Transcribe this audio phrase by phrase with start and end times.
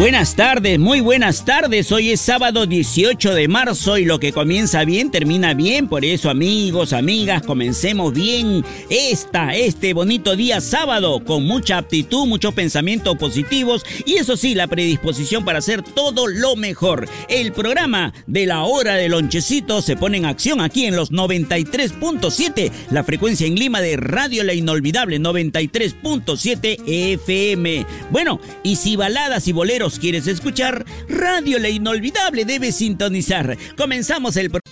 [0.00, 1.92] Buenas tardes, muy buenas tardes.
[1.92, 5.88] Hoy es sábado 18 de marzo y lo que comienza bien termina bien.
[5.88, 12.54] Por eso, amigos, amigas, comencemos bien esta, este bonito día sábado con mucha aptitud, muchos
[12.54, 17.06] pensamientos positivos y eso sí, la predisposición para hacer todo lo mejor.
[17.28, 22.72] El programa de la hora del lonchecito se pone en acción aquí en los 93.7,
[22.90, 27.84] la frecuencia en Lima de Radio La Inolvidable 93.7 FM.
[28.10, 33.56] Bueno, y si baladas y boleros quieres escuchar, Radio La Inolvidable debe sintonizar.
[33.76, 34.69] Comenzamos el programa.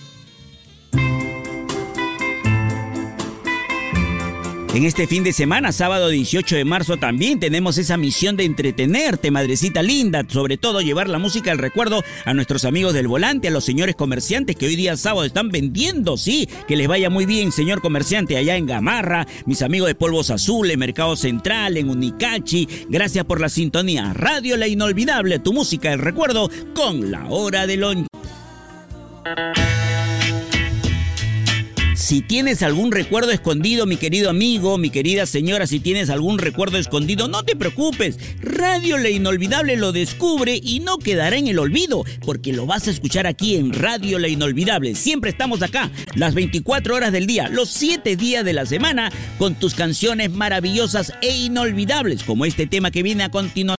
[4.71, 9.31] En este fin de semana, sábado 18 de marzo, también tenemos esa misión de entretenerte,
[9.31, 13.51] madrecita linda, sobre todo llevar la música del recuerdo a nuestros amigos del volante, a
[13.51, 17.51] los señores comerciantes que hoy día sábado están vendiendo, sí, que les vaya muy bien,
[17.51, 23.25] señor comerciante, allá en Gamarra, mis amigos de Polvos Azules, Mercado Central, en Unicachi, gracias
[23.25, 24.13] por la sintonía.
[24.13, 28.07] Radio La Inolvidable, tu música del recuerdo con la hora del lonche.
[31.99, 36.77] Si tienes algún recuerdo escondido, mi querido amigo, mi querida señora, si tienes algún recuerdo
[36.77, 38.17] escondido, no te preocupes.
[38.39, 42.91] Radio La Inolvidable lo descubre y no quedará en el olvido, porque lo vas a
[42.91, 44.95] escuchar aquí en Radio La Inolvidable.
[44.95, 49.55] Siempre estamos acá, las 24 horas del día, los 7 días de la semana, con
[49.55, 53.78] tus canciones maravillosas e inolvidables, como este tema que viene a continuación.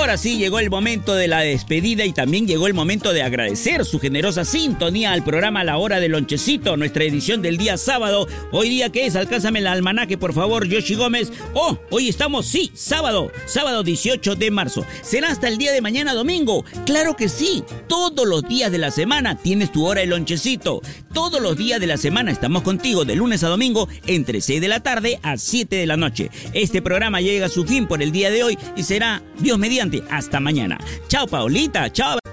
[0.00, 3.84] Ahora sí llegó el momento de la despedida y también llegó el momento de agradecer
[3.84, 8.26] su generosa sintonía al programa La Hora del Lonchecito, nuestra edición del día sábado.
[8.50, 11.30] Hoy día que es, alcánzame el almanaque por favor, Yoshi Gómez.
[11.52, 14.86] Oh, hoy estamos, sí, sábado, sábado 18 de marzo.
[15.02, 16.64] ¿Será hasta el día de mañana domingo?
[16.86, 20.80] Claro que sí, todos los días de la semana tienes tu hora del lonchecito.
[21.12, 24.68] Todos los días de la semana estamos contigo de lunes a domingo entre 6 de
[24.68, 26.30] la tarde a 7 de la noche.
[26.54, 29.89] Este programa llega a su fin por el día de hoy y será, Dios mediante,
[30.10, 30.78] hasta mañana.
[31.08, 31.90] Chao, Paulita.
[31.90, 32.29] Chao.